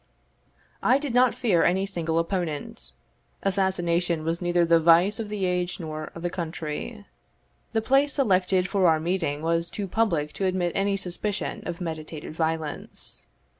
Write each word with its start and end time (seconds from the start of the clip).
I 0.81 0.97
did 0.97 1.13
not 1.13 1.35
fear 1.35 1.63
any 1.63 1.85
single 1.85 2.17
opponent; 2.17 2.93
assassination 3.43 4.23
was 4.23 4.41
neither 4.41 4.65
the 4.65 4.79
vice 4.79 5.19
of 5.19 5.29
the 5.29 5.45
age 5.45 5.79
nor 5.79 6.05
of 6.15 6.23
the 6.23 6.29
country; 6.31 7.05
the 7.73 7.83
place 7.83 8.13
selected 8.13 8.67
for 8.67 8.87
our 8.87 8.99
meeting 8.99 9.43
was 9.43 9.69
too 9.69 9.87
public 9.87 10.33
to 10.33 10.45
admit 10.45 10.71
any 10.73 10.97
suspicion 10.97 11.61
of 11.67 11.79
meditated 11.79 12.33
violence. 12.33 13.27